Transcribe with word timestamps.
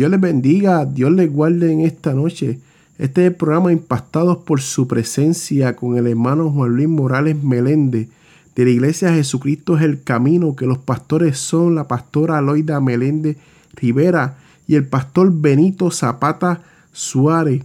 Dios 0.00 0.10
les 0.10 0.20
bendiga, 0.22 0.86
Dios 0.86 1.12
les 1.12 1.30
guarde 1.30 1.70
en 1.70 1.82
esta 1.82 2.14
noche. 2.14 2.58
Este 2.96 3.20
es 3.20 3.32
el 3.32 3.36
programa 3.36 3.70
Impactados 3.70 4.38
por 4.38 4.62
su 4.62 4.88
presencia 4.88 5.76
con 5.76 5.98
el 5.98 6.06
hermano 6.06 6.50
Juan 6.50 6.70
Luis 6.70 6.88
Morales 6.88 7.36
Meléndez 7.42 8.08
de 8.56 8.64
la 8.64 8.70
Iglesia 8.70 9.12
Jesucristo 9.12 9.76
es 9.76 9.82
el 9.82 10.02
Camino, 10.02 10.56
que 10.56 10.64
los 10.64 10.78
pastores 10.78 11.36
son 11.36 11.74
la 11.74 11.86
pastora 11.86 12.38
Aloida 12.38 12.80
Meléndez 12.80 13.36
Rivera 13.74 14.38
y 14.66 14.76
el 14.76 14.86
pastor 14.86 15.30
Benito 15.34 15.90
Zapata 15.90 16.62
Suárez. 16.92 17.62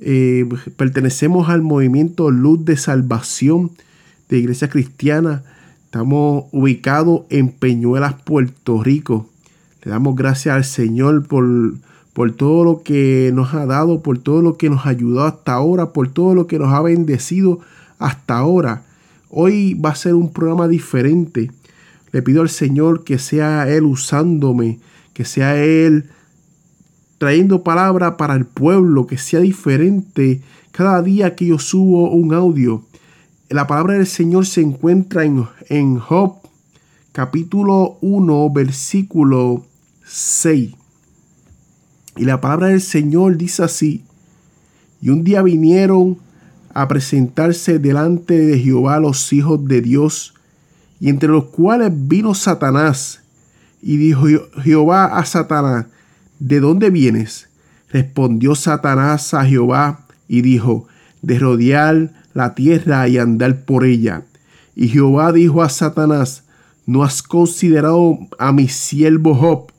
Eh, 0.00 0.48
pertenecemos 0.76 1.48
al 1.48 1.62
movimiento 1.62 2.32
Luz 2.32 2.64
de 2.64 2.76
Salvación 2.76 3.70
de 4.28 4.38
Iglesia 4.38 4.68
Cristiana. 4.68 5.44
Estamos 5.84 6.46
ubicados 6.50 7.22
en 7.30 7.50
Peñuelas, 7.50 8.14
Puerto 8.24 8.82
Rico. 8.82 9.28
Damos 9.88 10.16
gracias 10.16 10.54
al 10.54 10.64
Señor 10.64 11.26
por, 11.26 11.46
por 12.12 12.32
todo 12.32 12.62
lo 12.62 12.82
que 12.82 13.30
nos 13.32 13.54
ha 13.54 13.64
dado, 13.64 14.02
por 14.02 14.18
todo 14.18 14.42
lo 14.42 14.58
que 14.58 14.68
nos 14.68 14.84
ha 14.84 14.90
ayudado 14.90 15.28
hasta 15.28 15.54
ahora, 15.54 15.94
por 15.94 16.08
todo 16.08 16.34
lo 16.34 16.46
que 16.46 16.58
nos 16.58 16.74
ha 16.74 16.82
bendecido 16.82 17.60
hasta 17.98 18.36
ahora. 18.36 18.82
Hoy 19.30 19.72
va 19.72 19.90
a 19.90 19.94
ser 19.94 20.12
un 20.12 20.30
programa 20.30 20.68
diferente. 20.68 21.50
Le 22.12 22.20
pido 22.20 22.42
al 22.42 22.50
Señor 22.50 23.02
que 23.02 23.18
sea 23.18 23.66
Él 23.66 23.84
usándome, 23.84 24.78
que 25.14 25.24
sea 25.24 25.56
Él 25.56 26.10
trayendo 27.16 27.62
palabra 27.62 28.18
para 28.18 28.34
el 28.34 28.44
pueblo, 28.44 29.06
que 29.06 29.16
sea 29.16 29.40
diferente 29.40 30.42
cada 30.70 31.00
día 31.00 31.34
que 31.34 31.46
yo 31.46 31.58
subo 31.58 32.10
un 32.10 32.34
audio. 32.34 32.82
La 33.48 33.66
palabra 33.66 33.94
del 33.94 34.06
Señor 34.06 34.44
se 34.44 34.60
encuentra 34.60 35.24
en, 35.24 35.46
en 35.70 35.98
Job 35.98 36.34
capítulo 37.12 37.96
1 38.02 38.50
versículo 38.50 39.64
6. 40.08 40.74
Y 42.16 42.24
la 42.24 42.40
palabra 42.40 42.68
del 42.68 42.80
Señor 42.80 43.36
dice 43.36 43.62
así, 43.62 44.04
y 45.00 45.10
un 45.10 45.22
día 45.22 45.42
vinieron 45.42 46.18
a 46.74 46.88
presentarse 46.88 47.78
delante 47.78 48.38
de 48.38 48.58
Jehová 48.58 48.98
los 48.98 49.32
hijos 49.32 49.64
de 49.66 49.80
Dios, 49.80 50.34
y 51.00 51.08
entre 51.08 51.28
los 51.28 51.44
cuales 51.44 51.92
vino 51.92 52.34
Satanás, 52.34 53.20
y 53.80 53.96
dijo 53.96 54.26
Jehová 54.62 55.18
a 55.18 55.24
Satanás, 55.24 55.86
¿de 56.40 56.60
dónde 56.60 56.90
vienes? 56.90 57.48
Respondió 57.90 58.54
Satanás 58.54 59.32
a 59.34 59.44
Jehová 59.44 60.06
y 60.26 60.42
dijo, 60.42 60.88
de 61.22 61.38
rodear 61.38 62.12
la 62.34 62.54
tierra 62.54 63.08
y 63.08 63.18
andar 63.18 63.64
por 63.64 63.84
ella. 63.84 64.24
Y 64.74 64.88
Jehová 64.88 65.32
dijo 65.32 65.62
a 65.62 65.68
Satanás, 65.68 66.44
¿no 66.86 67.02
has 67.02 67.22
considerado 67.22 68.18
a 68.38 68.52
mi 68.52 68.68
siervo 68.68 69.34
Job, 69.34 69.72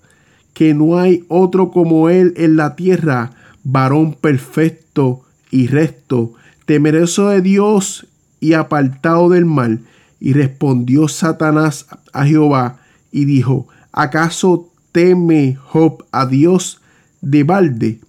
que 0.54 0.74
no 0.74 0.98
hay 0.98 1.26
otro 1.28 1.72
como 1.72 2.10
él 2.10 2.34
en 2.38 2.56
la 2.56 2.76
tierra, 2.76 3.32
varón 3.64 4.14
perfecto 4.14 5.22
y 5.52 5.68
recto, 5.68 6.34
temeroso 6.66 7.30
de 7.30 7.42
Dios 7.42 8.08
y 8.40 8.54
apartado 8.54 9.30
del 9.30 9.46
mal? 9.46 9.82
Y 10.20 10.34
respondió 10.34 11.08
Satanás 11.08 11.88
a 12.12 12.26
Jehová 12.26 12.80
y 13.12 13.26
dijo, 13.26 13.68
¿acaso 13.92 14.70
teme 14.92 15.56
Job 15.56 16.06
a 16.12 16.26
Dios 16.26 16.82
de 17.22 17.44
balde? 17.44 18.00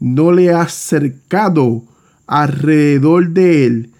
¿No 0.00 0.32
le 0.32 0.52
has 0.52 0.72
cercado 0.72 1.82
alrededor 2.26 3.30
de 3.30 3.66
él 3.66 3.90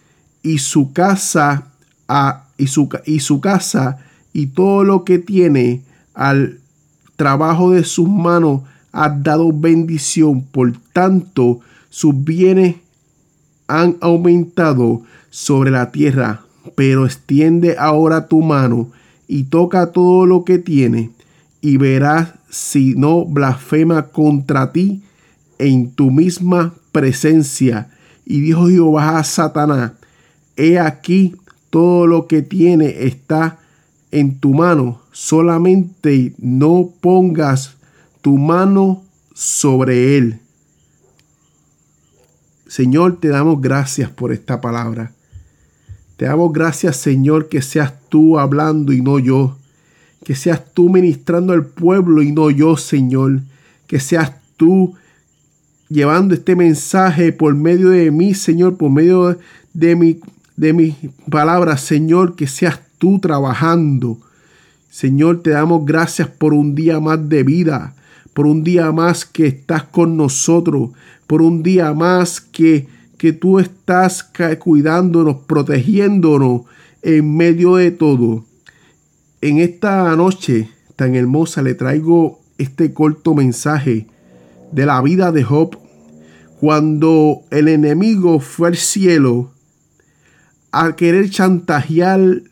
y 0.43 0.59
su 0.59 0.93
casa 0.93 1.69
a, 2.06 2.47
y, 2.56 2.69
y 3.06 3.21
su 3.21 3.41
casa 3.41 3.99
y 4.33 4.49
todo 4.49 4.85
lo 4.85 5.05
que 5.05 5.19
tiene 5.19 5.83
al 6.15 6.61
trabajo 7.19 7.73
de 7.73 7.82
sus 7.82 8.09
manos 8.09 8.62
has 8.93 9.23
dado 9.25 9.53
bendición, 9.53 10.44
por 10.44 10.73
tanto 10.93 11.59
sus 11.91 12.25
bienes 12.25 12.76
han 13.67 13.97
aumentado 14.00 15.03
sobre 15.29 15.73
la 15.73 15.91
tierra, 15.91 16.43
pero 16.76 17.05
extiende 17.05 17.76
ahora 17.76 18.29
tu 18.29 18.41
mano 18.41 18.91
y 19.26 19.43
toca 19.43 19.91
todo 19.91 20.26
lo 20.26 20.44
que 20.44 20.59
tiene 20.59 21.11
y 21.61 21.76
verás 21.76 22.35
si 22.49 22.94
no 22.94 23.25
blasfema 23.25 24.05
contra 24.05 24.73
ti 24.73 25.03
en 25.59 25.91
tu 25.91 26.12
misma 26.12 26.73
presencia. 26.93 27.91
Y 28.25 28.41
dijo 28.41 28.69
Jehová 28.69 29.19
a 29.19 29.25
Satanás, 29.25 29.93
he 30.56 30.79
aquí 30.79 31.35
todo 31.71 32.06
lo 32.06 32.29
que 32.29 32.43
tiene 32.43 33.06
está 33.06 33.59
en 34.11 34.39
tu 34.39 34.55
mano, 34.55 35.01
solamente 35.13 36.35
no 36.39 36.91
pongas 37.01 37.77
tu 38.23 38.39
mano 38.39 39.03
sobre 39.35 40.17
él. 40.17 40.41
Señor, 42.67 43.19
te 43.21 43.29
damos 43.29 43.61
gracias 43.61 44.11
por 44.11 44.33
esta 44.33 44.61
palabra. 44.61 45.13
Te 46.17 46.27
damos 46.27 46.53
gracias, 46.53 46.97
Señor, 46.97 47.49
que 47.49 47.63
seas 47.63 47.95
tú 48.09 48.39
hablando 48.39 48.93
y 48.93 49.01
no 49.01 49.19
yo. 49.19 49.57
Que 50.25 50.35
seas 50.35 50.63
tú 50.75 50.91
ministrando 50.91 51.53
al 51.53 51.65
pueblo 51.65 52.23
y 52.23 52.33
no 52.33 52.51
yo, 52.51 52.77
Señor. 52.77 53.41
Que 53.87 54.01
seas 54.01 54.33
tú 54.57 54.95
llevando 55.89 56.35
este 56.35 56.57
mensaje 56.57 57.33
por 57.33 57.55
medio 57.55 57.91
de 57.91 58.11
mí, 58.11 58.35
Señor, 58.35 58.77
por 58.77 58.91
medio 58.91 59.39
de 59.73 59.97
mi 59.97 60.21
de 60.59 60.73
mis 60.73 60.97
palabras, 61.31 61.81
Señor, 61.83 62.35
que 62.35 62.49
seas 62.49 62.81
tú 62.99 63.19
trabajando. 63.19 64.19
Señor, 64.91 65.43
te 65.43 65.50
damos 65.50 65.87
gracias 65.87 66.29
por 66.29 66.55
un 66.55 66.75
día 66.75 67.00
más 67.00 67.29
de 67.29 67.43
vida, 67.43 67.95
por 68.35 68.47
un 68.47 68.65
día 68.65 68.93
más 68.93 69.25
que 69.25 69.47
estás 69.47 69.85
con 69.85 70.17
nosotros, 70.17 70.91
por 71.27 71.43
un 71.43 71.62
día 71.62 71.93
más 71.95 72.41
que, 72.41 72.89
que 73.17 73.33
tú 73.33 73.59
estás 73.59 74.31
cuidándonos, 74.59 75.37
protegiéndonos 75.47 76.62
en 77.03 77.37
medio 77.37 77.77
de 77.77 77.91
todo. 77.91 78.45
En 79.41 79.59
esta 79.59 80.15
noche 80.17 80.69
tan 80.97 81.15
hermosa 81.15 81.62
le 81.62 81.75
traigo 81.75 82.41
este 82.59 82.93
corto 82.93 83.35
mensaje 83.35 84.09
de 84.73 84.85
la 84.85 85.00
vida 85.00 85.31
de 85.31 85.45
Job. 85.45 85.79
Cuando 86.61 87.43
el 87.50 87.69
enemigo 87.69 88.41
fue 88.41 88.69
al 88.69 88.77
cielo, 88.77 89.53
a 90.73 90.97
querer 90.97 91.31
chantajear 91.31 92.43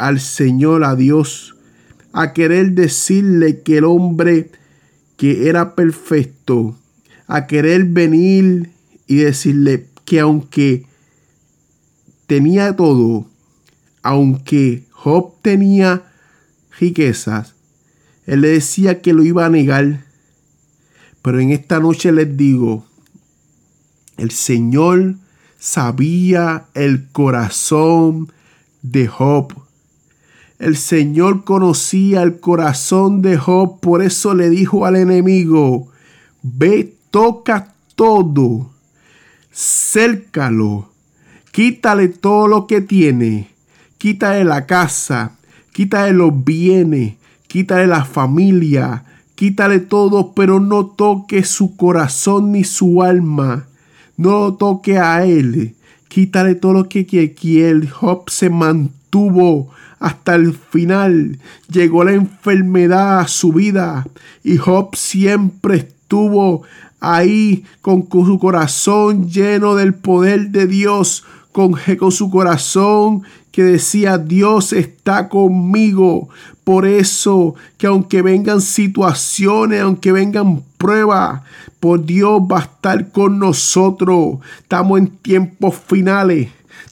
al 0.00 0.18
Señor, 0.18 0.82
a 0.82 0.96
Dios, 0.96 1.54
a 2.12 2.32
querer 2.32 2.72
decirle 2.72 3.60
que 3.60 3.78
el 3.78 3.84
hombre 3.84 4.50
que 5.18 5.48
era 5.48 5.74
perfecto, 5.74 6.74
a 7.26 7.46
querer 7.46 7.84
venir 7.84 8.70
y 9.06 9.16
decirle 9.16 9.86
que 10.06 10.20
aunque 10.20 10.86
tenía 12.26 12.74
todo, 12.74 13.26
aunque 14.02 14.84
Job 14.90 15.34
tenía 15.42 16.04
riquezas, 16.78 17.54
él 18.26 18.40
le 18.40 18.48
decía 18.48 19.02
que 19.02 19.12
lo 19.12 19.22
iba 19.22 19.44
a 19.44 19.50
negar. 19.50 20.06
Pero 21.20 21.40
en 21.40 21.50
esta 21.50 21.78
noche 21.78 22.10
les 22.10 22.36
digo, 22.38 22.86
el 24.16 24.30
Señor 24.30 25.16
sabía 25.58 26.64
el 26.72 27.08
corazón 27.08 28.32
de 28.80 29.06
Job. 29.06 29.59
El 30.60 30.76
Señor 30.76 31.42
conocía 31.42 32.22
el 32.22 32.38
corazón 32.38 33.22
de 33.22 33.36
Job, 33.36 33.80
por 33.80 34.02
eso 34.02 34.34
le 34.34 34.48
dijo 34.48 34.86
al 34.86 34.94
enemigo, 34.94 35.88
ve, 36.42 36.94
toca 37.10 37.74
todo, 37.96 38.70
cércalo, 39.52 40.90
quítale 41.50 42.06
todo 42.08 42.46
lo 42.46 42.68
que 42.68 42.80
tiene, 42.80 43.50
quítale 43.98 44.44
la 44.44 44.66
casa, 44.66 45.32
quítale 45.72 46.12
los 46.12 46.44
bienes, 46.44 47.14
quítale 47.48 47.88
la 47.88 48.04
familia, 48.04 49.04
quítale 49.34 49.80
todo, 49.80 50.34
pero 50.34 50.60
no 50.60 50.86
toque 50.86 51.42
su 51.42 51.74
corazón 51.74 52.52
ni 52.52 52.62
su 52.62 53.02
alma 53.02 53.66
no 54.20 54.52
toque 54.52 54.98
a 54.98 55.24
él, 55.24 55.74
quítale 56.08 56.54
todo 56.54 56.74
lo 56.74 56.88
que 56.90 57.06
quiere. 57.06 57.88
Job 57.88 58.28
se 58.28 58.50
mantuvo 58.50 58.99
hasta 59.98 60.34
el 60.34 60.54
final. 60.54 61.38
Llegó 61.70 62.04
la 62.04 62.12
enfermedad 62.12 63.20
a 63.20 63.28
su 63.28 63.52
vida 63.52 64.06
y 64.42 64.56
Job 64.56 64.96
siempre 64.96 65.76
estuvo 65.76 66.62
ahí 67.00 67.64
con, 67.80 68.06
su 68.10 68.38
corazón 68.38 69.28
lleno 69.28 69.74
del 69.74 69.94
poder 69.94 70.50
de 70.50 70.66
Dios, 70.66 71.24
con, 71.52 71.74
con 71.98 72.12
su 72.12 72.30
corazón 72.30 73.22
que 73.52 73.64
decía 73.64 74.18
Dios 74.18 74.72
está 74.72 75.28
conmigo. 75.28 76.28
Por 76.64 76.86
eso 76.86 77.54
que 77.78 77.86
aunque 77.86 78.22
vengan 78.22 78.60
situaciones, 78.60 79.82
aunque 79.82 80.12
vengan 80.12 80.62
pruebas, 80.78 81.42
por 81.80 82.04
Dios 82.04 82.40
va 82.40 82.58
a 82.58 82.62
estar 82.62 83.10
con 83.10 83.38
nosotros. 83.38 84.38
Estamos 84.60 84.98
en 84.98 85.08
tiempos 85.08 85.74
finales. 85.76 86.48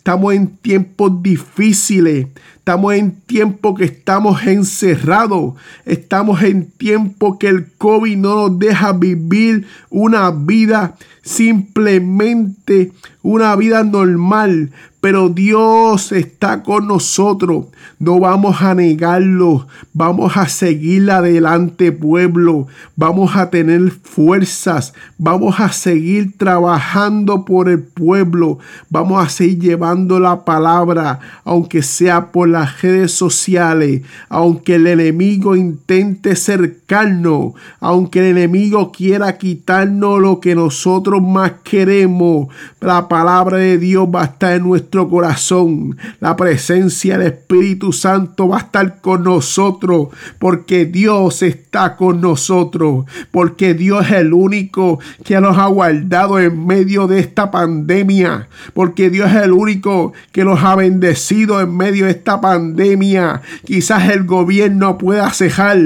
Estamos 0.09 0.33
en 0.33 0.57
tiempos 0.57 1.23
difíciles. 1.23 2.29
Estamos 2.57 2.95
en 2.95 3.21
tiempo 3.21 3.75
que 3.75 3.85
estamos 3.85 4.43
encerrados. 4.47 5.53
Estamos 5.85 6.43
en 6.43 6.71
tiempo 6.71 7.39
que 7.39 7.49
el 7.49 7.71
COVID 7.77 8.17
no 8.17 8.49
nos 8.49 8.59
deja 8.59 8.95
vivir 8.95 9.67
una 9.91 10.31
vida 10.31 10.97
simplemente 11.29 12.93
una 13.23 13.55
vida 13.55 13.85
normal, 13.85 14.71
pero 15.01 15.29
Dios 15.29 16.13
está 16.13 16.63
con 16.63 16.89
nosotros. 16.89 17.67
No 18.01 18.19
vamos 18.19 18.63
a 18.63 18.75
negarlo. 18.75 19.67
Vamos 19.93 20.37
a 20.37 20.49
seguir 20.49 21.11
adelante, 21.11 21.93
pueblo. 21.93 22.67
Vamos 22.97 23.37
a 23.37 23.51
tener 23.51 23.91
fuerzas. 23.91 24.95
Vamos 25.19 25.61
a 25.61 25.71
seguir 25.73 26.37
trabajando 26.37 27.45
por 27.45 27.69
el 27.69 27.81
pueblo. 27.81 28.59
Vamos 28.91 29.25
a 29.25 29.29
seguir 29.29 29.61
llevando 29.61 30.19
la 30.19 30.45
palabra, 30.45 31.21
aunque 31.45 31.83
sea 31.83 32.33
por 32.33 32.49
las 32.49 32.83
redes 32.83 33.13
sociales, 33.13 34.03
aunque 34.29 34.77
el 34.77 34.87
enemigo 34.87 35.55
intente 35.55 36.35
cercarnos, 36.35 37.53
aunque 37.79 38.21
el 38.21 38.37
enemigo 38.37 38.91
quiera 38.91 39.39
quitarnos 39.39 40.21
lo 40.21 40.41
que 40.41 40.55
nosotros 40.55 41.18
más 41.23 41.53
queremos. 41.63 42.49
La 42.81 43.09
palabra 43.09 43.59
de 43.59 43.79
Dios 43.79 44.09
va 44.15 44.23
a 44.23 44.27
estar 44.27 44.55
en 44.55 44.63
nuestro 44.63 45.09
corazón. 45.09 45.97
La 46.21 46.37
presencia 46.37 47.19
del 47.19 47.29
Espíritu 47.29 47.93
Santo 47.93 48.49
va 48.49 48.59
a 48.59 48.61
estar 48.61 49.01
con 49.01 49.25
nosotros 49.25 50.09
porque 50.39 50.85
Dios 50.87 51.43
está 51.43 51.97
con 51.97 52.21
nosotros, 52.21 53.05
porque 53.31 53.75
Dios 53.75 54.07
es 54.07 54.13
el 54.13 54.33
único 54.33 55.01
que 55.25 55.41
nos 55.41 55.59
ha 55.59 55.67
guardado 55.67 56.39
en 56.39 56.67
medio 56.67 57.07
de 57.07 57.21
esta 57.21 57.51
pandemia, 57.51 58.49
porque 58.75 59.11
Dios 59.11 59.31
es 59.31 59.43
el 59.43 59.53
único 59.53 60.13
que 60.33 60.45
nos 60.45 60.63
ha 60.63 60.77
bendecido 60.77 61.61
en 61.61 61.77
medio 61.77 62.07
de 62.07 62.13
esta 62.13 62.41
pandemia. 62.41 63.43
Quizás 63.65 64.09
el 64.11 64.25
gobierno 64.25 64.99
pueda 64.99 65.31
cejar, 65.31 65.79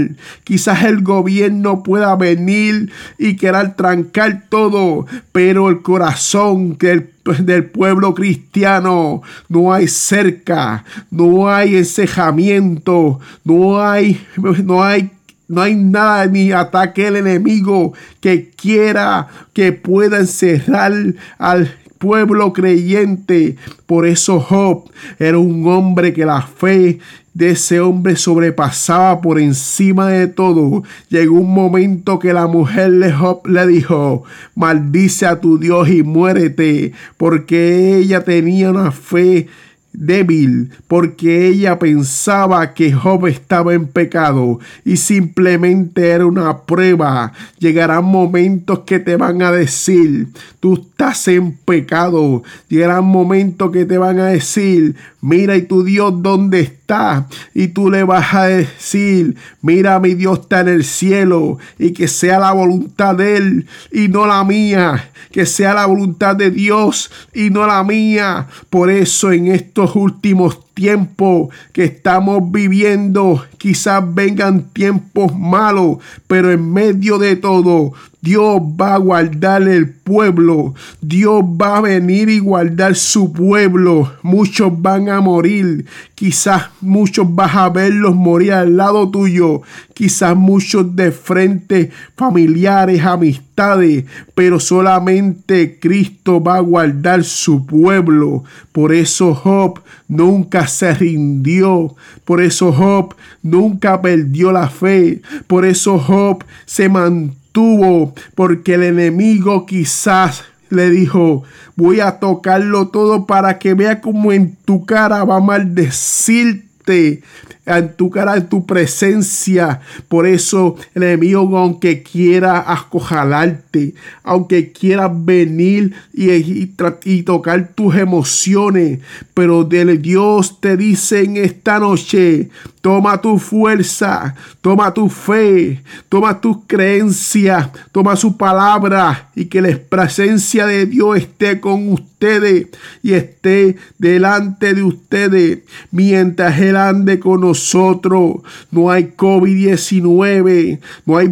quizás 0.44 0.84
el 0.84 1.02
gobierno 1.02 1.82
pueda 1.82 2.14
venir 2.16 2.90
y 3.18 3.36
querer 3.36 3.74
trancar 3.74 4.44
todo, 4.48 5.06
pero 5.32 5.68
el 5.68 5.82
corazón 5.82 6.76
del 6.78 7.12
del 7.24 7.66
pueblo 7.66 8.14
cristiano. 8.14 9.22
No 9.48 9.72
hay 9.72 9.88
cerca, 9.88 10.84
no 11.10 11.48
hay 11.48 11.76
encejamiento, 11.76 13.20
no 13.44 13.80
hay, 13.80 14.24
no 14.36 14.82
hay 14.82 15.10
no 15.48 15.60
hay 15.60 15.74
nada 15.74 16.24
ni 16.26 16.50
ataque 16.50 17.08
el 17.08 17.16
enemigo 17.16 17.92
que 18.20 18.50
quiera 18.50 19.28
que 19.52 19.72
pueda 19.72 20.18
encerrar 20.20 20.92
al 21.36 21.76
pueblo 22.02 22.52
creyente. 22.52 23.56
Por 23.86 24.06
eso 24.06 24.40
Job 24.40 24.90
era 25.20 25.38
un 25.38 25.64
hombre 25.68 26.12
que 26.12 26.26
la 26.26 26.42
fe 26.42 26.98
de 27.32 27.50
ese 27.50 27.78
hombre 27.78 28.16
sobrepasaba 28.16 29.20
por 29.20 29.38
encima 29.38 30.08
de 30.08 30.26
todo. 30.26 30.82
Llegó 31.10 31.36
un 31.36 31.54
momento 31.54 32.18
que 32.18 32.32
la 32.32 32.48
mujer 32.48 32.90
de 32.90 33.12
Job 33.12 33.46
le 33.46 33.68
dijo, 33.68 34.24
maldice 34.56 35.26
a 35.26 35.40
tu 35.40 35.58
Dios 35.58 35.88
y 35.90 36.02
muérete, 36.02 36.92
porque 37.16 37.98
ella 37.98 38.24
tenía 38.24 38.70
una 38.70 38.90
fe 38.90 39.46
débil 39.92 40.70
porque 40.88 41.46
ella 41.48 41.78
pensaba 41.78 42.74
que 42.74 42.92
Job 42.92 43.26
estaba 43.26 43.74
en 43.74 43.86
pecado 43.86 44.58
y 44.84 44.96
simplemente 44.96 46.08
era 46.08 46.26
una 46.26 46.62
prueba. 46.62 47.32
Llegarán 47.58 48.04
momentos 48.04 48.80
que 48.80 48.98
te 48.98 49.16
van 49.16 49.42
a 49.42 49.52
decir, 49.52 50.28
tú 50.60 50.74
estás 50.74 51.28
en 51.28 51.52
pecado. 51.52 52.42
Llegarán 52.68 53.04
momentos 53.04 53.70
que 53.70 53.84
te 53.84 53.98
van 53.98 54.18
a 54.18 54.26
decir, 54.26 54.96
mira 55.20 55.56
y 55.56 55.62
tu 55.62 55.84
Dios 55.84 56.22
dónde 56.22 56.60
está. 56.60 57.26
Y 57.54 57.68
tú 57.68 57.90
le 57.90 58.02
vas 58.04 58.34
a 58.34 58.44
decir, 58.44 59.36
mira 59.62 59.98
mi 60.00 60.14
Dios 60.14 60.40
está 60.40 60.60
en 60.60 60.68
el 60.68 60.84
cielo 60.84 61.58
y 61.78 61.92
que 61.92 62.08
sea 62.08 62.38
la 62.38 62.52
voluntad 62.52 63.14
de 63.16 63.36
Él 63.36 63.66
y 63.90 64.08
no 64.08 64.26
la 64.26 64.44
mía. 64.44 65.10
Que 65.30 65.46
sea 65.46 65.72
la 65.72 65.86
voluntad 65.86 66.36
de 66.36 66.50
Dios 66.50 67.10
y 67.32 67.50
no 67.50 67.66
la 67.66 67.82
mía. 67.84 68.48
Por 68.68 68.90
eso 68.90 69.32
en 69.32 69.46
estos 69.82 69.96
últimos 69.96 70.58
tiempos 70.74 71.48
que 71.72 71.84
estamos 71.84 72.50
viviendo, 72.50 73.44
quizás 73.58 74.02
vengan 74.14 74.64
tiempos 74.72 75.36
malos, 75.38 75.98
pero 76.26 76.50
en 76.50 76.72
medio 76.72 77.18
de 77.18 77.36
todo, 77.36 77.92
Dios 78.22 78.60
va 78.80 78.94
a 78.94 78.98
guardar 78.98 79.62
el 79.62 79.90
pueblo. 79.90 80.74
Dios 81.00 81.42
va 81.42 81.78
a 81.78 81.80
venir 81.80 82.28
y 82.28 82.38
guardar 82.38 82.94
su 82.94 83.32
pueblo. 83.32 84.12
Muchos 84.22 84.80
van 84.80 85.08
a 85.08 85.20
morir. 85.20 85.86
Quizás 86.14 86.70
muchos 86.80 87.26
vas 87.34 87.56
a 87.56 87.68
verlos 87.68 88.14
morir 88.14 88.52
al 88.52 88.76
lado 88.76 89.10
tuyo. 89.10 89.62
Quizás 89.92 90.36
muchos 90.36 90.94
de 90.94 91.10
frente, 91.10 91.90
familiares, 92.16 93.04
amistades. 93.04 94.04
Pero 94.36 94.60
solamente 94.60 95.80
Cristo 95.80 96.40
va 96.40 96.58
a 96.58 96.60
guardar 96.60 97.24
su 97.24 97.66
pueblo. 97.66 98.44
Por 98.70 98.94
eso 98.94 99.34
Job 99.34 99.80
nunca 100.06 100.61
se 100.66 100.94
rindió. 100.94 101.94
Por 102.24 102.40
eso 102.42 102.72
Job 102.72 103.14
nunca 103.42 104.00
perdió 104.00 104.52
la 104.52 104.68
fe. 104.68 105.22
Por 105.46 105.64
eso 105.64 105.98
Job 105.98 106.44
se 106.66 106.88
mantuvo 106.88 108.14
porque 108.34 108.74
el 108.74 108.82
enemigo 108.82 109.66
quizás 109.66 110.44
le 110.70 110.88
dijo, 110.90 111.42
voy 111.76 112.00
a 112.00 112.18
tocarlo 112.18 112.88
todo 112.88 113.26
para 113.26 113.58
que 113.58 113.74
vea 113.74 114.00
como 114.00 114.32
en 114.32 114.56
tu 114.64 114.86
cara 114.86 115.22
va 115.24 115.36
a 115.36 115.40
maldecirte 115.40 117.22
en 117.64 117.94
tu 117.94 118.10
cara, 118.10 118.36
en 118.36 118.48
tu 118.48 118.66
presencia. 118.66 119.80
Por 120.08 120.26
eso 120.26 120.76
el 120.94 121.04
enemigo, 121.04 121.56
aunque 121.56 122.02
quiera 122.02 122.72
acojalarte, 122.72 123.94
aunque 124.22 124.72
quiera 124.72 125.08
venir 125.08 125.94
y, 126.12 126.30
y, 126.32 127.22
tocar 127.22 127.72
tus 127.74 127.96
emociones, 127.96 129.00
pero 129.34 129.64
Dios 129.64 130.60
te 130.60 130.76
dice 130.76 131.22
en 131.22 131.36
esta 131.36 131.78
noche, 131.78 132.50
toma 132.82 133.20
tu 133.20 133.38
fuerza, 133.38 134.34
toma 134.60 134.92
tu 134.92 135.08
fe, 135.08 135.80
toma 136.08 136.38
tus 136.38 136.58
creencias, 136.66 137.70
toma 137.92 138.16
su 138.16 138.36
palabra 138.36 139.30
y 139.34 139.46
que 139.46 139.62
la 139.62 139.78
presencia 139.88 140.66
de 140.66 140.84
Dios 140.84 141.16
esté 141.16 141.60
con 141.60 141.92
ustedes 141.92 142.66
y 143.02 143.14
esté 143.14 143.76
delante 143.98 144.74
de 144.74 144.82
ustedes 144.82 145.60
mientras 145.92 146.58
Él 146.58 146.76
ande 146.76 147.20
con 147.20 147.40
nosotros. 147.40 148.42
No 148.72 148.90
hay 148.90 149.14
COVID-19, 149.16 150.80
no 151.06 151.16
hay 151.16 151.28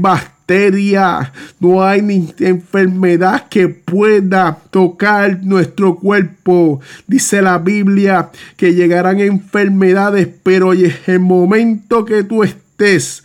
no 1.61 1.85
hay 1.85 2.02
ni 2.02 2.35
enfermedad 2.40 3.49
que 3.49 3.69
pueda 3.69 4.59
tocar 4.71 5.45
nuestro 5.45 5.97
cuerpo. 5.97 6.80
Dice 7.07 7.40
la 7.40 7.59
Biblia 7.59 8.30
que 8.57 8.75
llegarán 8.75 9.21
enfermedades, 9.21 10.28
pero 10.42 10.73
en 10.73 10.92
el 11.07 11.21
momento 11.21 12.04
que 12.04 12.25
tú 12.25 12.42
estés 12.42 13.23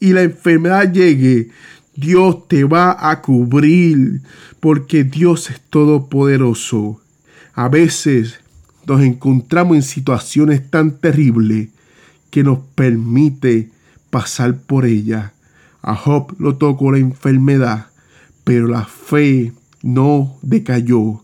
y 0.00 0.12
la 0.12 0.22
enfermedad 0.22 0.92
llegue, 0.92 1.48
Dios 1.94 2.46
te 2.46 2.64
va 2.64 3.10
a 3.10 3.22
cubrir 3.22 4.20
porque 4.60 5.04
Dios 5.04 5.48
es 5.50 5.60
todopoderoso. 5.70 7.00
A 7.54 7.68
veces 7.68 8.40
nos 8.86 9.00
encontramos 9.00 9.76
en 9.76 9.82
situaciones 9.82 10.70
tan 10.70 10.98
terribles 10.98 11.68
que 12.30 12.42
nos 12.42 12.58
permite 12.74 13.70
pasar 14.10 14.58
por 14.58 14.84
ella. 14.84 15.32
A 15.82 15.94
Job 15.94 16.34
lo 16.38 16.56
tocó 16.56 16.92
la 16.92 16.98
enfermedad, 16.98 17.86
pero 18.44 18.66
la 18.66 18.84
fe 18.84 19.52
no 19.82 20.36
decayó. 20.42 21.22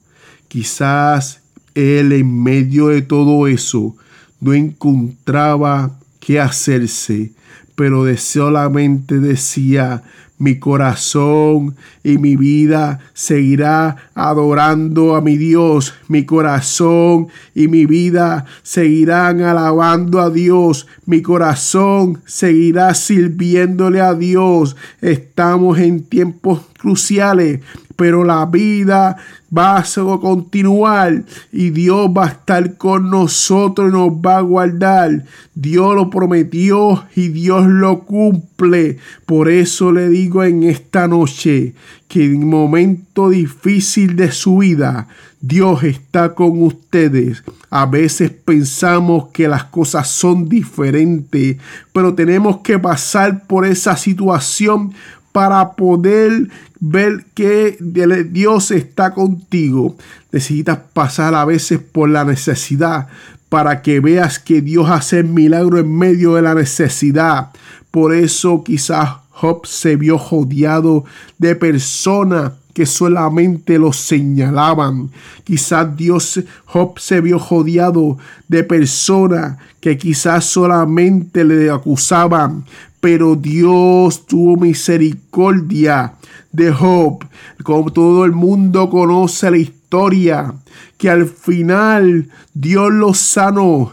Quizás 0.48 1.42
él 1.74 2.12
en 2.12 2.42
medio 2.42 2.88
de 2.88 3.02
todo 3.02 3.46
eso 3.46 3.96
no 4.40 4.52
encontraba 4.52 5.98
qué 6.20 6.40
hacerse, 6.40 7.32
pero 7.74 8.04
de 8.04 8.16
solamente 8.16 9.18
decía, 9.18 10.02
mi 10.42 10.58
corazón 10.58 11.76
y 12.02 12.18
mi 12.18 12.34
vida 12.34 12.98
seguirá 13.14 14.10
adorando 14.12 15.14
a 15.14 15.20
mi 15.20 15.36
Dios. 15.36 15.94
Mi 16.08 16.26
corazón 16.26 17.28
y 17.54 17.68
mi 17.68 17.86
vida 17.86 18.44
seguirán 18.64 19.42
alabando 19.42 20.20
a 20.20 20.30
Dios. 20.30 20.88
Mi 21.06 21.22
corazón 21.22 22.22
seguirá 22.26 22.92
sirviéndole 22.94 24.00
a 24.00 24.14
Dios. 24.14 24.74
Estamos 25.00 25.78
en 25.78 26.02
tiempos 26.02 26.62
cruciales, 26.76 27.60
pero 28.02 28.24
la 28.24 28.44
vida 28.46 29.16
va 29.56 29.78
a 29.78 29.84
continuar 30.20 31.22
y 31.52 31.70
Dios 31.70 32.10
va 32.10 32.24
a 32.24 32.30
estar 32.30 32.76
con 32.76 33.10
nosotros 33.10 33.90
y 33.90 33.92
nos 33.92 34.10
va 34.10 34.38
a 34.38 34.40
guardar. 34.40 35.24
Dios 35.54 35.94
lo 35.94 36.10
prometió 36.10 37.04
y 37.14 37.28
Dios 37.28 37.64
lo 37.68 38.00
cumple. 38.00 38.98
Por 39.24 39.48
eso 39.48 39.92
le 39.92 40.08
digo 40.08 40.42
en 40.42 40.64
esta 40.64 41.06
noche 41.06 41.74
que 42.08 42.24
en 42.24 42.48
momento 42.48 43.30
difícil 43.30 44.16
de 44.16 44.32
su 44.32 44.58
vida, 44.58 45.06
Dios 45.40 45.84
está 45.84 46.34
con 46.34 46.60
ustedes. 46.60 47.44
A 47.70 47.86
veces 47.86 48.32
pensamos 48.32 49.28
que 49.32 49.46
las 49.46 49.62
cosas 49.62 50.08
son 50.08 50.48
diferentes, 50.48 51.58
pero 51.92 52.16
tenemos 52.16 52.58
que 52.64 52.80
pasar 52.80 53.46
por 53.46 53.64
esa 53.64 53.96
situación 53.96 54.92
para 55.32 55.72
poder 55.72 56.48
ver 56.78 57.24
que 57.34 57.76
Dios 57.80 58.70
está 58.70 59.14
contigo. 59.14 59.96
Necesitas 60.30 60.78
pasar 60.92 61.34
a 61.34 61.44
veces 61.44 61.80
por 61.80 62.08
la 62.08 62.24
necesidad 62.24 63.08
para 63.48 63.82
que 63.82 64.00
veas 64.00 64.38
que 64.38 64.62
Dios 64.62 64.88
hace 64.88 65.22
milagro 65.22 65.78
en 65.78 65.94
medio 65.94 66.34
de 66.34 66.42
la 66.42 66.54
necesidad. 66.54 67.50
Por 67.90 68.14
eso 68.14 68.64
quizás 68.64 69.10
Job 69.30 69.66
se 69.66 69.96
vio 69.96 70.18
jodeado 70.18 71.04
de 71.36 71.54
personas 71.56 72.52
que 72.72 72.86
solamente 72.86 73.78
lo 73.78 73.92
señalaban. 73.92 75.10
Quizás 75.44 75.96
Dios, 75.96 76.40
Job 76.64 76.98
se 76.98 77.20
vio 77.20 77.38
jodeado 77.38 78.18
de 78.48 78.64
personas 78.64 79.58
que 79.80 79.98
quizás 79.98 80.44
solamente 80.44 81.44
le 81.44 81.70
acusaban, 81.70 82.64
pero 83.02 83.34
Dios 83.34 84.26
tuvo 84.26 84.56
misericordia 84.56 86.14
de 86.52 86.70
Job. 86.70 87.26
Como 87.64 87.92
todo 87.92 88.24
el 88.24 88.30
mundo 88.30 88.88
conoce 88.90 89.50
la 89.50 89.58
historia, 89.58 90.54
que 90.98 91.10
al 91.10 91.26
final 91.26 92.28
Dios 92.54 92.92
lo 92.92 93.12
sanó. 93.12 93.92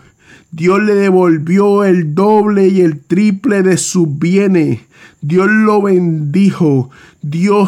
Dios 0.51 0.83
le 0.83 0.93
devolvió 0.93 1.85
el 1.85 2.13
doble 2.13 2.67
y 2.67 2.81
el 2.81 2.99
triple 2.99 3.63
de 3.63 3.77
sus 3.77 4.19
bienes. 4.19 4.81
Dios 5.21 5.47
lo 5.49 5.81
bendijo. 5.81 6.91
Dios 7.23 7.67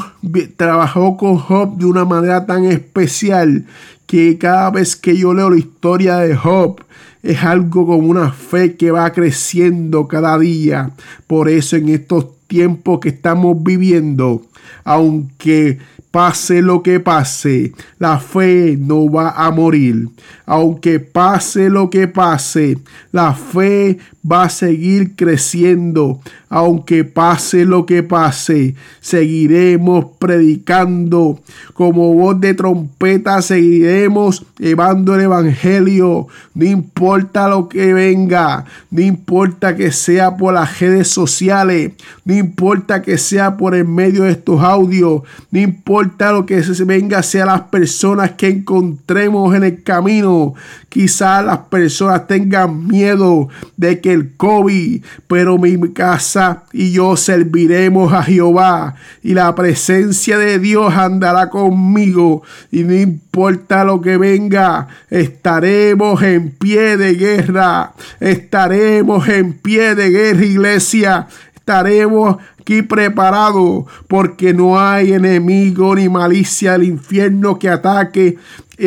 trabajó 0.57 1.17
con 1.17 1.37
Job 1.37 1.75
de 1.79 1.85
una 1.87 2.05
manera 2.05 2.45
tan 2.45 2.65
especial 2.65 3.65
que 4.05 4.37
cada 4.37 4.69
vez 4.69 4.95
que 4.95 5.17
yo 5.17 5.33
leo 5.33 5.49
la 5.49 5.57
historia 5.57 6.17
de 6.17 6.35
Job, 6.35 6.81
es 7.23 7.43
algo 7.43 7.85
como 7.85 8.07
una 8.07 8.31
fe 8.31 8.75
que 8.75 8.91
va 8.91 9.11
creciendo 9.11 10.07
cada 10.07 10.37
día. 10.39 10.91
Por 11.27 11.49
eso 11.49 11.75
en 11.75 11.89
estos 11.89 12.27
tiempos 12.47 12.99
que 12.99 13.09
estamos 13.09 13.61
viviendo, 13.63 14.43
aunque 14.83 15.79
Pase 16.11 16.61
lo 16.61 16.83
que 16.83 16.99
pase, 16.99 17.71
la 17.97 18.19
fe 18.19 18.77
no 18.77 19.09
va 19.09 19.29
a 19.29 19.49
morir. 19.49 20.09
Aunque 20.45 20.99
pase 20.99 21.69
lo 21.69 21.89
que 21.89 22.09
pase, 22.09 22.77
la 23.13 23.33
fe 23.33 23.97
va 24.29 24.43
a 24.43 24.49
seguir 24.49 25.15
creciendo. 25.15 26.19
Aunque 26.49 27.05
pase 27.05 27.63
lo 27.63 27.85
que 27.85 28.03
pase, 28.03 28.75
seguiremos 28.99 30.05
predicando. 30.19 31.39
Como 31.73 32.13
voz 32.13 32.39
de 32.41 32.53
trompeta 32.53 33.41
seguiremos 33.41 34.45
llevando 34.57 35.15
el 35.15 35.21
Evangelio. 35.21 36.27
No 36.53 36.65
importa 36.65 37.47
lo 37.47 37.69
que 37.69 37.93
venga, 37.93 38.65
no 38.89 39.01
importa 39.01 39.75
que 39.75 39.91
sea 39.91 40.35
por 40.35 40.53
las 40.53 40.79
redes 40.79 41.07
sociales, 41.07 41.93
no 42.25 42.35
importa 42.35 43.01
que 43.01 43.17
sea 43.17 43.55
por 43.55 43.73
el 43.73 43.85
medio 43.85 44.23
de 44.23 44.31
estos 44.31 44.61
audios, 44.61 45.21
no 45.51 45.59
importa 45.59 46.33
lo 46.33 46.45
que 46.45 46.61
venga 46.85 47.23
sea 47.23 47.45
las 47.45 47.61
personas 47.61 48.31
que 48.31 48.49
encontremos 48.49 49.55
en 49.55 49.63
el 49.63 49.83
camino. 49.83 50.53
Quizás 50.89 51.45
las 51.45 51.59
personas 51.59 52.27
tengan 52.27 52.87
miedo 52.87 53.47
de 53.77 54.01
que 54.01 54.10
el 54.11 54.35
COVID, 54.35 55.03
pero 55.27 55.57
mi 55.57 55.77
casa 55.93 56.63
y 56.73 56.91
yo 56.91 57.15
serviremos 57.17 58.13
a 58.13 58.23
Jehová 58.23 58.95
y 59.23 59.33
la 59.33 59.53
presencia 59.55 60.37
de 60.37 60.59
Dios 60.59 60.93
andará 60.93 61.49
conmigo 61.49 62.43
y 62.71 62.83
no 62.83 62.93
importa 62.93 63.83
lo 63.83 64.01
que 64.01 64.17
venga, 64.17 64.87
estaremos 65.09 66.21
en 66.23 66.51
pie 66.51 66.97
de 66.97 67.15
guerra, 67.15 67.93
estaremos 68.19 69.27
en 69.27 69.53
pie 69.53 69.95
de 69.95 70.09
guerra 70.09 70.45
iglesia, 70.45 71.27
estaremos 71.55 72.37
aquí 72.59 72.81
preparados 72.81 73.85
porque 74.07 74.53
no 74.53 74.79
hay 74.79 75.13
enemigo 75.13 75.95
ni 75.95 76.09
malicia 76.09 76.73
del 76.73 76.83
infierno 76.83 77.57
que 77.57 77.69
ataque 77.69 78.37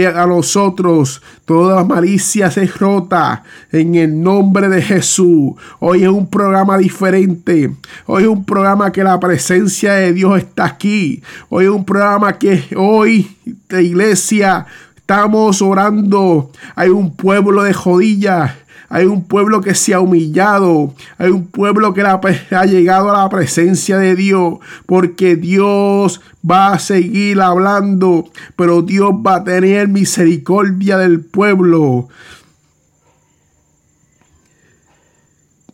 a 0.02 0.26
nosotros. 0.26 1.22
Toda 1.44 1.84
malicia 1.84 2.50
se 2.50 2.66
rota 2.66 3.44
en 3.70 3.94
el 3.94 4.20
nombre 4.20 4.68
de 4.68 4.82
Jesús. 4.82 5.52
Hoy 5.78 6.02
es 6.02 6.08
un 6.08 6.28
programa 6.28 6.76
diferente. 6.78 7.72
Hoy 8.06 8.24
es 8.24 8.28
un 8.28 8.44
programa 8.44 8.90
que 8.90 9.04
la 9.04 9.20
presencia 9.20 9.94
de 9.94 10.12
Dios 10.12 10.38
está 10.38 10.64
aquí. 10.64 11.22
Hoy 11.48 11.66
es 11.66 11.70
un 11.70 11.84
programa 11.84 12.38
que 12.38 12.64
hoy 12.76 13.36
de 13.68 13.82
iglesia 13.84 14.66
estamos 14.96 15.62
orando. 15.62 16.50
Hay 16.74 16.88
un 16.88 17.14
pueblo 17.14 17.62
de 17.62 17.72
jodillas 17.72 18.52
hay 18.88 19.06
un 19.06 19.24
pueblo 19.24 19.60
que 19.60 19.74
se 19.74 19.94
ha 19.94 20.00
humillado. 20.00 20.94
Hay 21.18 21.30
un 21.30 21.46
pueblo 21.46 21.94
que 21.94 22.02
ha 22.02 22.64
llegado 22.64 23.10
a 23.10 23.22
la 23.22 23.28
presencia 23.28 23.98
de 23.98 24.14
Dios. 24.14 24.58
Porque 24.86 25.36
Dios 25.36 26.20
va 26.48 26.72
a 26.72 26.78
seguir 26.78 27.40
hablando. 27.40 28.30
Pero 28.56 28.82
Dios 28.82 29.10
va 29.10 29.36
a 29.36 29.44
tener 29.44 29.88
misericordia 29.88 30.98
del 30.98 31.20
pueblo. 31.20 32.08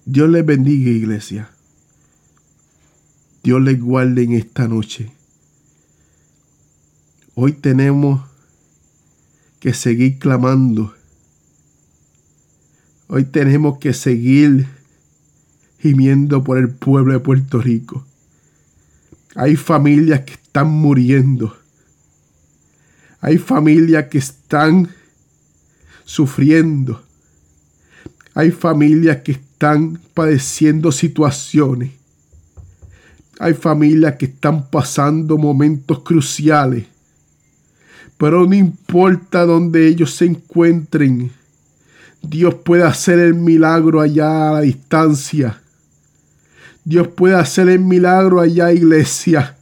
Dios 0.05 0.29
les 0.31 0.45
bendiga, 0.45 0.91
iglesia. 0.91 1.51
Dios 3.43 3.61
les 3.63 3.81
guarde 3.81 4.23
en 4.23 4.33
esta 4.33 4.69
noche. 4.69 5.13
Hoy 7.35 7.53
tenemos 7.53 8.21
que 9.61 9.73
seguir 9.73 10.19
clamando. 10.19 10.95
Hoy 13.13 13.25
tenemos 13.25 13.79
que 13.79 13.93
seguir 13.93 14.69
gimiendo 15.81 16.45
por 16.45 16.59
el 16.59 16.69
pueblo 16.69 17.13
de 17.13 17.19
Puerto 17.19 17.61
Rico. 17.61 18.07
Hay 19.35 19.57
familias 19.57 20.21
que 20.21 20.35
están 20.35 20.69
muriendo. 20.69 21.57
Hay 23.21 23.39
familias 23.39 24.05
que 24.05 24.19
están 24.19 24.91
sufriendo. 26.05 27.03
Hay 28.33 28.53
familias 28.53 29.17
que 29.25 29.33
están 29.33 29.99
padeciendo 30.15 30.93
situaciones. 30.93 31.91
Hay 33.41 33.55
familias 33.55 34.15
que 34.21 34.27
están 34.27 34.71
pasando 34.71 35.37
momentos 35.37 35.99
cruciales. 36.05 36.87
Pero 38.17 38.47
no 38.47 38.55
importa 38.55 39.45
dónde 39.47 39.89
ellos 39.89 40.15
se 40.15 40.27
encuentren, 40.27 41.33
Dios 42.23 42.55
puede 42.55 42.85
hacer 42.85 43.19
el 43.19 43.35
milagro 43.35 44.01
allá 44.01 44.51
a 44.51 44.53
la 44.55 44.61
distancia. 44.61 45.61
Dios 46.85 47.09
puede 47.09 47.35
hacer 47.35 47.69
el 47.69 47.81
milagro 47.81 48.41
allá, 48.41 48.73
iglesia. 48.73 49.57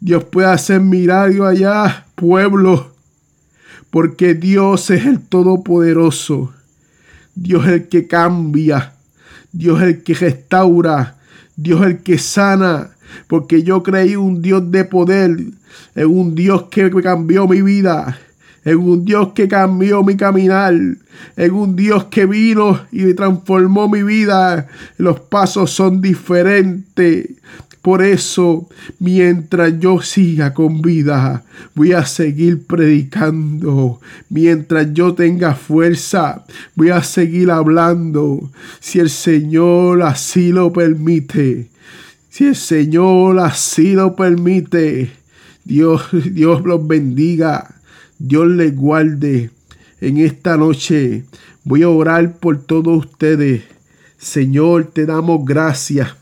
Dios 0.00 0.24
puede 0.24 0.48
hacer 0.48 0.80
milagro 0.80 1.46
allá, 1.46 2.06
pueblo. 2.14 2.92
Porque 3.90 4.34
Dios 4.34 4.90
es 4.90 5.06
el 5.06 5.20
Todopoderoso. 5.20 6.52
Dios 7.34 7.66
es 7.66 7.72
el 7.72 7.88
que 7.88 8.06
cambia. 8.06 8.94
Dios 9.52 9.80
es 9.80 9.88
el 9.88 10.02
que 10.02 10.14
restaura. 10.14 11.16
Dios 11.56 11.80
es 11.80 11.86
el 11.86 11.98
que 12.02 12.18
sana. 12.18 12.90
Porque 13.28 13.62
yo 13.62 13.82
creí 13.82 14.16
un 14.16 14.42
Dios 14.42 14.70
de 14.70 14.84
poder. 14.84 15.38
En 15.94 16.06
un 16.06 16.34
Dios 16.34 16.64
que 16.70 16.90
cambió 17.02 17.48
mi 17.48 17.62
vida 17.62 18.18
en 18.66 18.78
un 18.78 19.04
Dios 19.04 19.28
que 19.32 19.46
cambió 19.46 20.02
mi 20.02 20.16
caminar, 20.16 20.74
en 21.36 21.50
un 21.52 21.76
Dios 21.76 22.06
que 22.06 22.26
vino 22.26 22.80
y 22.90 23.14
transformó 23.14 23.88
mi 23.88 24.02
vida. 24.02 24.66
Los 24.98 25.20
pasos 25.20 25.70
son 25.70 26.02
diferentes. 26.02 27.28
Por 27.80 28.02
eso, 28.02 28.68
mientras 28.98 29.78
yo 29.78 30.02
siga 30.02 30.52
con 30.52 30.82
vida, 30.82 31.44
voy 31.76 31.92
a 31.92 32.04
seguir 32.04 32.66
predicando. 32.66 34.00
Mientras 34.28 34.92
yo 34.92 35.14
tenga 35.14 35.54
fuerza, 35.54 36.44
voy 36.74 36.90
a 36.90 37.04
seguir 37.04 37.52
hablando. 37.52 38.50
Si 38.80 38.98
el 38.98 39.10
Señor 39.10 40.02
así 40.02 40.50
lo 40.50 40.72
permite. 40.72 41.68
Si 42.30 42.48
el 42.48 42.56
Señor 42.56 43.38
así 43.38 43.92
lo 43.92 44.16
permite. 44.16 45.12
Dios, 45.64 46.08
Dios 46.32 46.64
los 46.64 46.84
bendiga. 46.84 47.75
Dios 48.18 48.48
les 48.48 48.74
guarde 48.74 49.50
en 50.00 50.18
esta 50.18 50.56
noche. 50.56 51.24
Voy 51.64 51.82
a 51.82 51.88
orar 51.88 52.38
por 52.38 52.58
todos 52.58 53.06
ustedes. 53.06 53.62
Señor, 54.18 54.86
te 54.86 55.06
damos 55.06 55.44
gracias. 55.44 56.14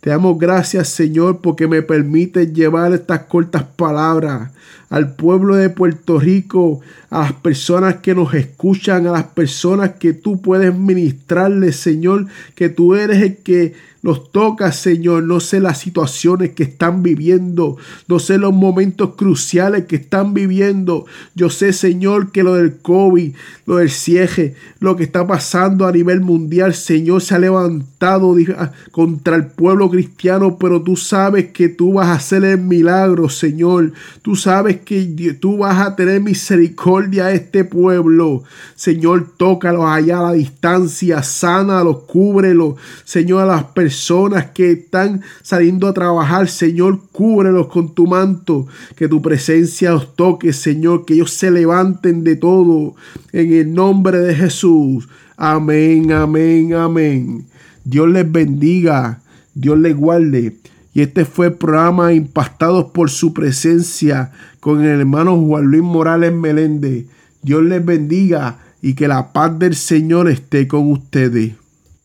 Te 0.00 0.10
damos 0.10 0.38
gracias, 0.38 0.88
Señor, 0.88 1.40
porque 1.40 1.66
me 1.66 1.82
permite 1.82 2.52
llevar 2.52 2.92
estas 2.92 3.22
cortas 3.24 3.64
palabras 3.64 4.52
al 4.88 5.16
pueblo 5.16 5.56
de 5.56 5.68
Puerto 5.68 6.20
Rico, 6.20 6.80
a 7.10 7.22
las 7.22 7.32
personas 7.32 7.96
que 7.96 8.14
nos 8.14 8.32
escuchan, 8.34 9.08
a 9.08 9.12
las 9.12 9.24
personas 9.24 9.94
que 9.98 10.12
tú 10.12 10.40
puedes 10.40 10.72
ministrarles, 10.72 11.74
Señor, 11.74 12.26
que 12.54 12.68
tú 12.68 12.94
eres 12.94 13.20
el 13.20 13.38
que 13.38 13.74
los 14.06 14.30
toca, 14.30 14.70
Señor. 14.70 15.24
No 15.24 15.40
sé 15.40 15.58
las 15.58 15.80
situaciones 15.80 16.50
que 16.50 16.62
están 16.62 17.02
viviendo. 17.02 17.76
No 18.06 18.20
sé 18.20 18.38
los 18.38 18.54
momentos 18.54 19.16
cruciales 19.16 19.86
que 19.86 19.96
están 19.96 20.32
viviendo. 20.32 21.06
Yo 21.34 21.50
sé, 21.50 21.72
Señor, 21.72 22.30
que 22.30 22.44
lo 22.44 22.54
del 22.54 22.76
COVID, 22.76 23.34
lo 23.66 23.78
del 23.78 23.90
cieje, 23.90 24.54
lo 24.78 24.94
que 24.94 25.02
está 25.02 25.26
pasando 25.26 25.88
a 25.88 25.90
nivel 25.90 26.20
mundial, 26.20 26.72
Señor, 26.72 27.20
se 27.20 27.34
ha 27.34 27.40
levantado 27.40 28.36
ah, 28.56 28.70
contra 28.92 29.34
el 29.34 29.46
pueblo 29.46 29.90
cristiano, 29.90 30.56
pero 30.56 30.80
tú 30.80 30.94
sabes 30.94 31.46
que 31.46 31.68
tú 31.68 31.94
vas 31.94 32.06
a 32.06 32.14
hacer 32.14 32.44
el 32.44 32.58
milagro, 32.58 33.28
Señor. 33.28 33.92
Tú 34.22 34.36
sabes 34.36 34.82
que 34.82 35.36
tú 35.40 35.58
vas 35.58 35.84
a 35.84 35.96
tener 35.96 36.20
misericordia 36.20 37.26
a 37.26 37.32
este 37.32 37.64
pueblo. 37.64 38.44
Señor, 38.76 39.26
tócalos 39.36 39.84
allá 39.84 40.20
a 40.20 40.30
la 40.30 40.32
distancia, 40.34 41.24
sánalos, 41.24 42.04
cúbrelos. 42.06 42.76
Señor, 43.04 43.42
a 43.42 43.46
las 43.46 43.64
personas 43.64 43.95
personas 43.96 44.50
que 44.50 44.72
están 44.72 45.22
saliendo 45.40 45.88
a 45.88 45.94
trabajar, 45.94 46.48
Señor, 46.48 47.00
cúbrelos 47.12 47.68
con 47.68 47.94
tu 47.94 48.06
manto, 48.06 48.66
que 48.94 49.08
tu 49.08 49.22
presencia 49.22 49.92
los 49.92 50.14
toque, 50.14 50.52
Señor, 50.52 51.06
que 51.06 51.14
ellos 51.14 51.32
se 51.32 51.50
levanten 51.50 52.22
de 52.22 52.36
todo, 52.36 52.94
en 53.32 53.54
el 53.54 53.72
nombre 53.72 54.18
de 54.18 54.34
Jesús. 54.34 55.08
Amén, 55.38 56.12
amén, 56.12 56.74
amén. 56.74 57.46
Dios 57.84 58.10
les 58.10 58.30
bendiga, 58.30 59.22
Dios 59.54 59.78
les 59.78 59.96
guarde. 59.96 60.58
Y 60.92 61.00
este 61.00 61.24
fue 61.24 61.46
el 61.46 61.54
programa 61.54 62.12
Impactados 62.12 62.90
por 62.92 63.08
su 63.08 63.32
presencia 63.32 64.30
con 64.60 64.84
el 64.84 65.00
hermano 65.00 65.40
Juan 65.40 65.64
Luis 65.64 65.82
Morales 65.82 66.34
Meléndez. 66.34 67.06
Dios 67.40 67.62
les 67.62 67.82
bendiga 67.82 68.58
y 68.82 68.92
que 68.92 69.08
la 69.08 69.32
paz 69.32 69.58
del 69.58 69.74
Señor 69.74 70.28
esté 70.28 70.68
con 70.68 70.92
ustedes. 70.92 71.52